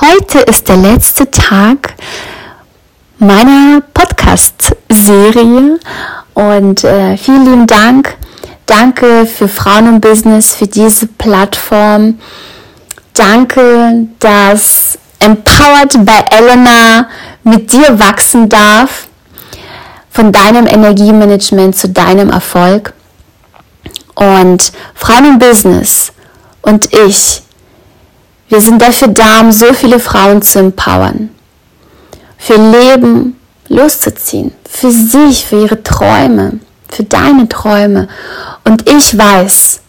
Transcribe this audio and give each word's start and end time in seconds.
Heute 0.00 0.40
ist 0.40 0.68
der 0.68 0.76
letzte 0.76 1.30
Tag 1.30 1.94
meiner 3.18 3.80
Podcast-Serie 3.94 5.78
und 6.34 6.82
äh, 6.82 7.16
vielen 7.16 7.44
lieben 7.44 7.66
Dank. 7.68 8.16
Danke 8.66 9.24
für 9.24 9.46
Frauen 9.46 9.86
im 9.86 10.00
Business, 10.00 10.56
für 10.56 10.66
diese 10.66 11.06
Plattform. 11.06 12.18
Danke, 13.12 14.08
dass 14.18 14.98
Empowered 15.20 16.04
by 16.04 16.24
Elena 16.28 17.08
mit 17.44 17.72
dir 17.72 17.96
wachsen 17.96 18.48
darf. 18.48 19.06
Von 20.10 20.32
deinem 20.32 20.66
Energiemanagement 20.66 21.76
zu 21.76 21.88
deinem 21.88 22.30
Erfolg. 22.30 22.94
Und 24.16 24.72
Frauen 24.96 25.24
im 25.24 25.38
Business 25.38 26.12
und 26.62 26.92
ich 26.92 27.43
wir 28.54 28.60
sind 28.60 28.80
dafür 28.80 29.08
da, 29.08 29.40
um 29.40 29.50
so 29.50 29.74
viele 29.74 29.98
Frauen 29.98 30.40
zu 30.40 30.60
empowern, 30.60 31.30
für 32.38 32.54
Leben 32.54 33.36
loszuziehen, 33.68 34.52
für 34.70 34.92
sich, 34.92 35.44
für 35.44 35.62
ihre 35.62 35.82
Träume, 35.82 36.60
für 36.88 37.02
deine 37.02 37.48
Träume. 37.48 38.06
Und 38.62 38.88
ich 38.88 39.18
weiß, 39.18 39.80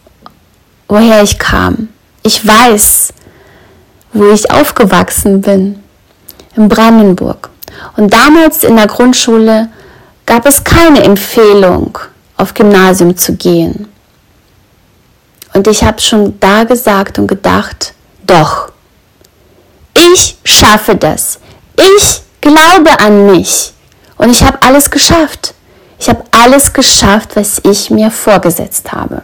woher 0.88 1.22
ich 1.22 1.38
kam. 1.38 1.89
Ich 2.23 2.45
weiß, 2.45 3.13
wo 4.13 4.31
ich 4.31 4.49
aufgewachsen 4.49 5.41
bin, 5.41 5.77
in 6.55 6.67
Brandenburg. 6.67 7.52
Und 7.97 8.11
damals 8.11 8.63
in 8.63 8.77
der 8.77 8.88
Grundschule 8.88 9.69
gab 10.25 10.47
es 10.47 10.63
keine 10.63 11.03
Empfehlung, 11.03 12.00
auf 12.35 12.55
Gymnasium 12.55 13.16
zu 13.16 13.35
gehen. 13.35 13.88
Und 15.53 15.67
ich 15.67 15.83
habe 15.83 16.02
schon 16.02 16.39
da 16.39 16.63
gesagt 16.63 17.19
und 17.19 17.27
gedacht, 17.27 17.94
doch, 18.25 18.69
ich 19.93 20.37
schaffe 20.43 20.95
das. 20.95 21.39
Ich 21.75 22.21
glaube 22.41 22.99
an 22.99 23.25
mich. 23.27 23.73
Und 24.17 24.29
ich 24.29 24.43
habe 24.43 24.61
alles 24.61 24.89
geschafft. 24.89 25.53
Ich 25.99 26.09
habe 26.09 26.23
alles 26.31 26.73
geschafft, 26.73 27.35
was 27.35 27.61
ich 27.63 27.89
mir 27.89 28.11
vorgesetzt 28.11 28.91
habe. 28.91 29.23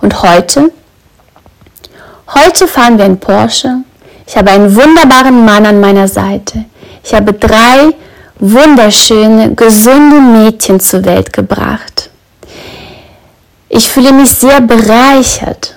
Und 0.00 0.22
heute? 0.22 0.70
Heute 2.34 2.68
fahren 2.68 2.98
wir 2.98 3.06
in 3.06 3.18
Porsche. 3.18 3.78
Ich 4.26 4.36
habe 4.36 4.50
einen 4.50 4.74
wunderbaren 4.74 5.44
Mann 5.44 5.66
an 5.66 5.80
meiner 5.80 6.08
Seite. 6.08 6.64
Ich 7.02 7.12
habe 7.14 7.32
drei 7.32 7.92
wunderschöne, 8.38 9.54
gesunde 9.54 10.20
Mädchen 10.20 10.78
zur 10.80 11.04
Welt 11.04 11.32
gebracht. 11.32 12.10
Ich 13.68 13.88
fühle 13.88 14.12
mich 14.12 14.30
sehr 14.30 14.60
bereichert 14.60 15.76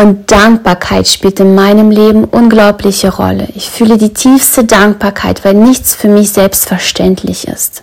und 0.00 0.30
Dankbarkeit 0.30 1.06
spielt 1.06 1.40
in 1.40 1.54
meinem 1.54 1.90
Leben 1.90 2.24
unglaubliche 2.24 3.14
Rolle. 3.14 3.48
Ich 3.54 3.68
fühle 3.68 3.98
die 3.98 4.14
tiefste 4.14 4.64
Dankbarkeit, 4.64 5.44
weil 5.44 5.52
nichts 5.52 5.94
für 5.94 6.08
mich 6.08 6.32
selbstverständlich 6.32 7.46
ist. 7.46 7.82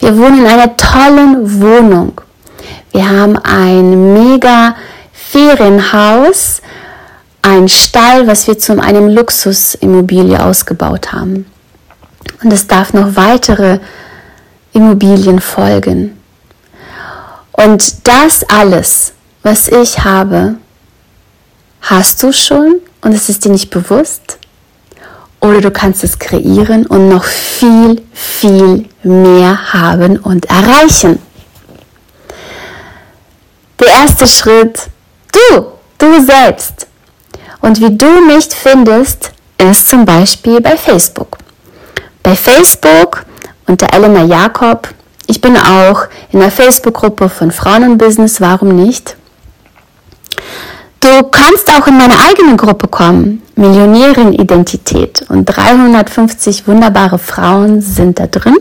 Wir 0.00 0.18
wohnen 0.18 0.40
in 0.40 0.46
einer 0.46 0.76
tollen 0.76 1.60
Wohnung. 1.62 2.20
Wir 2.90 3.08
haben 3.08 3.38
ein 3.38 4.14
mega 4.14 4.74
Ferienhaus, 5.12 6.60
ein 7.42 7.68
Stall, 7.68 8.26
was 8.26 8.48
wir 8.48 8.58
zu 8.58 8.80
einem 8.82 9.08
Luxusimmobilie 9.08 10.44
ausgebaut 10.44 11.12
haben. 11.12 11.46
Und 12.42 12.52
es 12.52 12.66
darf 12.66 12.92
noch 12.92 13.14
weitere 13.14 13.78
Immobilien 14.72 15.40
folgen. 15.40 16.18
Und 17.52 18.08
das 18.08 18.42
alles, 18.48 19.12
was 19.44 19.68
ich 19.68 20.04
habe, 20.04 20.56
hast 21.84 22.22
du 22.22 22.32
schon 22.32 22.80
und 23.02 23.12
es 23.12 23.28
ist 23.28 23.44
dir 23.44 23.50
nicht 23.50 23.70
bewusst. 23.70 24.38
Oder 25.40 25.60
du 25.60 25.70
kannst 25.70 26.02
es 26.02 26.18
kreieren 26.18 26.86
und 26.86 27.08
noch 27.08 27.24
viel, 27.24 28.02
viel 28.12 28.88
mehr 29.02 29.74
haben 29.74 30.18
und 30.18 30.46
erreichen. 30.46 31.18
Der 33.78 33.88
erste 33.88 34.26
Schritt, 34.26 34.88
du, 35.32 35.66
du 35.98 36.24
selbst. 36.24 36.86
Und 37.60 37.80
wie 37.80 37.94
du 37.94 38.20
mich 38.26 38.48
findest, 38.48 39.32
ist 39.58 39.88
zum 39.90 40.06
Beispiel 40.06 40.60
bei 40.60 40.76
Facebook. 40.76 41.36
Bei 42.22 42.34
Facebook 42.34 43.24
unter 43.66 43.92
Elena 43.92 44.22
Jakob. 44.22 44.88
Ich 45.26 45.40
bin 45.40 45.56
auch 45.56 46.06
in 46.32 46.40
der 46.40 46.50
Facebook-Gruppe 46.50 47.28
von 47.28 47.50
Frauen 47.50 47.84
und 47.84 47.98
Business, 47.98 48.40
warum 48.40 48.76
nicht? 48.76 49.16
Du 51.04 51.22
kannst 51.24 51.70
auch 51.70 51.86
in 51.86 51.98
meine 51.98 52.18
eigene 52.18 52.56
Gruppe 52.56 52.88
kommen, 52.88 53.42
Millionärin 53.56 54.32
Identität. 54.32 55.22
Und 55.28 55.44
350 55.44 56.66
wunderbare 56.66 57.18
Frauen 57.18 57.82
sind 57.82 58.18
da 58.18 58.26
drin. 58.26 58.56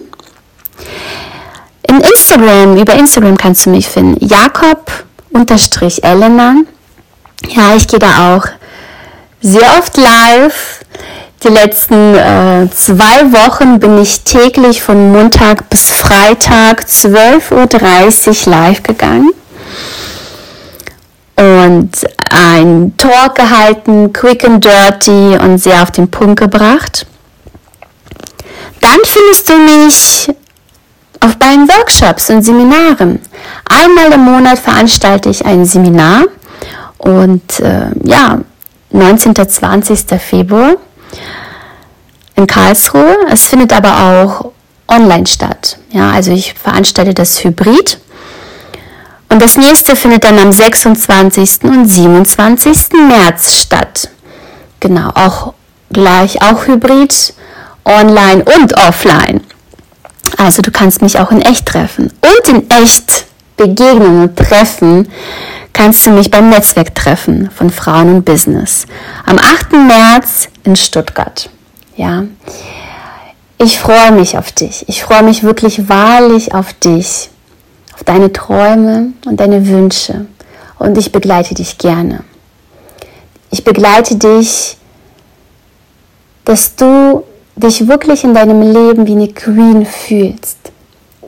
In 1.87 2.01
Instagram, 2.01 2.75
über 2.75 2.95
Instagram 2.95 3.37
kannst 3.37 3.65
du 3.65 3.69
mich 3.69 3.87
finden. 3.87 4.17
Jakob 4.25 4.91
unterstrich 5.31 6.03
Elena. 6.03 6.55
Ja, 7.47 7.77
ich 7.77 7.87
gehe 7.87 7.99
da 7.99 8.35
auch 8.35 8.45
sehr 9.39 9.77
oft 9.79 9.95
live. 9.95 10.81
Die 11.43 11.47
letzten 11.47 12.13
äh, 12.13 12.67
zwei 12.75 13.31
Wochen 13.31 13.79
bin 13.79 14.01
ich 14.01 14.25
täglich 14.25 14.83
von 14.83 15.13
Montag 15.13 15.69
bis 15.69 15.93
Freitag 15.93 16.81
12.30 16.81 18.47
Uhr 18.47 18.51
live 18.51 18.83
gegangen 18.83 19.31
und 21.35 21.91
ein 22.29 22.93
Talk 22.97 23.35
gehalten, 23.35 24.13
quick 24.13 24.43
and 24.45 24.63
dirty 24.63 25.37
und 25.37 25.57
sehr 25.57 25.81
auf 25.81 25.91
den 25.91 26.09
Punkt 26.09 26.39
gebracht. 26.39 27.05
Dann 28.81 28.99
findest 29.03 29.49
du 29.49 29.57
mich 29.57 30.29
auf 31.21 31.37
meinen 31.39 31.67
Workshops 31.69 32.29
und 32.29 32.41
Seminaren. 32.41 33.19
Einmal 33.69 34.11
im 34.11 34.21
Monat 34.21 34.59
veranstalte 34.59 35.29
ich 35.29 35.45
ein 35.45 35.65
Seminar 35.65 36.25
und 36.97 37.59
äh, 37.59 37.87
ja, 38.03 38.39
19. 38.91 39.35
20. 39.35 40.21
Februar 40.21 40.75
in 42.35 42.47
Karlsruhe. 42.47 43.15
Es 43.31 43.47
findet 43.47 43.73
aber 43.73 44.21
auch 44.21 44.51
online 44.87 45.25
statt. 45.25 45.77
Ja, 45.91 46.11
also 46.11 46.31
ich 46.31 46.53
veranstalte 46.53 47.13
das 47.13 47.43
Hybrid 47.43 47.99
und 49.33 49.41
das 49.41 49.57
nächste 49.57 49.95
findet 49.95 50.25
dann 50.25 50.37
am 50.37 50.51
26. 50.51 51.63
und 51.63 51.87
27. 51.87 52.89
März 53.07 53.55
statt. 53.55 54.09
Genau, 54.79 55.09
auch 55.15 55.55
gleich, 55.91 56.43
auch 56.43 56.67
hybrid, 56.67 57.33
online 57.83 58.43
und 58.43 58.77
offline. 58.77 59.41
Also 60.37 60.61
du 60.61 60.69
kannst 60.69 61.01
mich 61.01 61.17
auch 61.17 61.31
in 61.31 61.41
echt 61.41 61.65
treffen. 61.65 62.13
Und 62.21 62.47
in 62.47 62.69
echt 62.69 63.25
begegnen 63.57 64.21
und 64.21 64.35
treffen 64.37 65.11
kannst 65.73 66.05
du 66.05 66.11
mich 66.11 66.29
beim 66.29 66.51
Netzwerktreffen 66.51 67.49
von 67.49 67.71
Frauen 67.71 68.17
und 68.17 68.25
Business 68.25 68.85
am 69.25 69.39
8. 69.39 69.71
März 69.71 70.49
in 70.63 70.75
Stuttgart. 70.75 71.49
Ja. 71.95 72.25
Ich 73.57 73.79
freue 73.79 74.11
mich 74.11 74.37
auf 74.37 74.51
dich. 74.51 74.87
Ich 74.87 75.01
freue 75.01 75.23
mich 75.23 75.41
wirklich 75.41 75.89
wahrlich 75.89 76.53
auf 76.53 76.73
dich 76.73 77.31
deine 78.05 78.31
Träume 78.31 79.13
und 79.25 79.39
deine 79.39 79.67
Wünsche 79.67 80.25
und 80.79 80.97
ich 80.97 81.11
begleite 81.11 81.53
dich 81.53 81.77
gerne. 81.77 82.23
Ich 83.51 83.63
begleite 83.63 84.15
dich, 84.15 84.77
dass 86.45 86.75
du 86.75 87.23
dich 87.55 87.87
wirklich 87.87 88.23
in 88.23 88.33
deinem 88.33 88.61
Leben 88.61 89.05
wie 89.05 89.11
eine 89.11 89.27
Queen 89.29 89.85
fühlst 89.85 90.57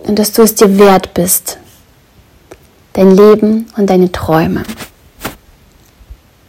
und 0.03 0.19
dass 0.19 0.31
du 0.31 0.41
es 0.41 0.55
dir 0.55 0.77
wert 0.77 1.13
bist, 1.13 1.57
dein 2.93 3.11
Leben 3.11 3.67
und 3.77 3.89
deine 3.89 4.11
Träume. 4.11 4.63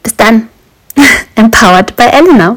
Bis 0.02 0.16
dann, 0.16 0.48
empowered 1.34 1.94
by 1.94 2.04
Elena. 2.04 2.56